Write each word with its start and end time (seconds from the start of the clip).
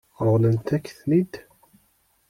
Ṛeḍlent-ak-ten-id? 0.25 1.33